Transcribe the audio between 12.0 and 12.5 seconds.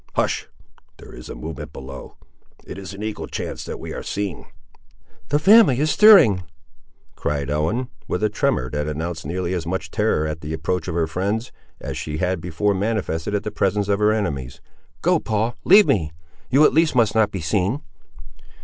had